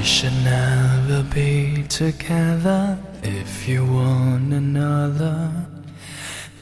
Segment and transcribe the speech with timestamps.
[0.00, 5.50] We should never be together if you want another.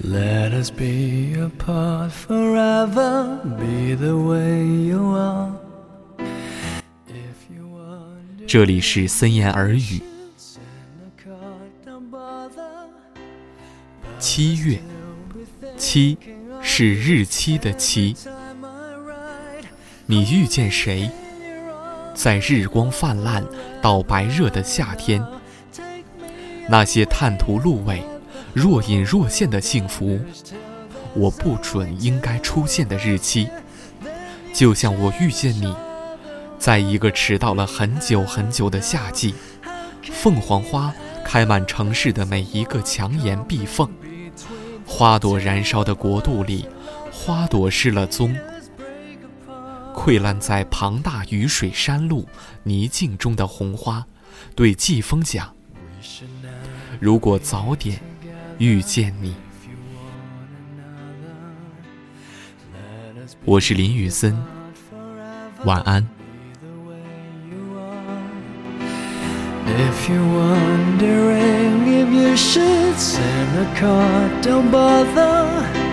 [0.02, 5.52] Let us be apart forever, be the way you are.
[7.06, 10.02] If you want 这里是森言耳语。
[10.36, 10.58] send
[10.98, 12.88] a card, don't bother.
[14.18, 14.80] 七月，
[15.76, 16.18] 七
[16.60, 18.14] 是日期的七。
[18.14, 19.66] Time I ride,
[20.06, 21.08] 你遇见谁？
[22.18, 23.44] 在日光泛滥
[23.80, 25.24] 到白热的夏天，
[26.68, 28.02] 那些探图路尾、
[28.52, 30.18] 若隐若现的幸福，
[31.14, 33.48] 我不准应该出现的日期，
[34.52, 35.72] 就像我遇见你，
[36.58, 39.36] 在一个迟到了很久很久的夏季，
[40.02, 40.92] 凤凰花
[41.24, 43.88] 开满城市的每一个墙沿壁缝，
[44.84, 46.66] 花朵燃烧的国度里，
[47.12, 48.36] 花朵失了踪。
[49.98, 52.28] 溃烂在庞大雨水山路
[52.62, 54.06] 泥泞中的红花，
[54.54, 55.52] 对季风讲
[57.00, 58.00] ：“如果早点
[58.58, 59.34] 遇见你。”
[63.44, 64.40] 我是林雨森，
[65.64, 66.08] 晚安。
[69.66, 75.87] If you're wondering if you should send a card, don't bother.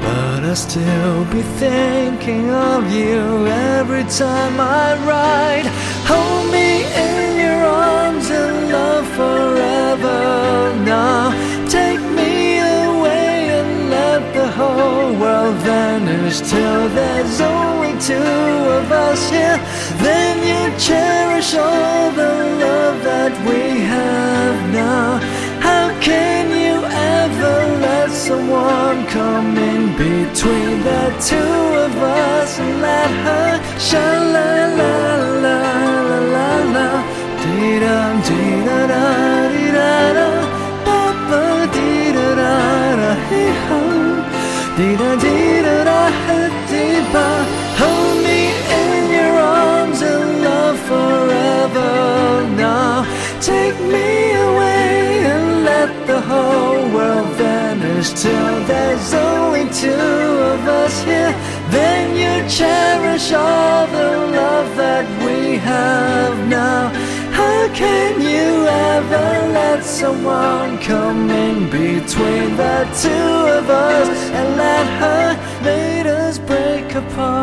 [0.00, 5.66] But I'll still be thinking of you every time I ride.
[6.10, 10.74] Hold me in your arms and love forever.
[10.84, 11.32] Now
[11.68, 18.36] take me away and let the whole world vanish till there's only two
[18.78, 19.58] of us here.
[20.06, 25.15] Then you cherish all the love that we have now.
[29.16, 34.95] Come in between the two of us and let her shine la
[57.96, 61.32] Just till there's only two of us here.
[61.70, 66.90] Then you cherish all the love that we have now.
[67.32, 74.86] How can you ever let someone come in between the two of us and let
[75.00, 75.26] her
[75.64, 77.35] lead us break apart?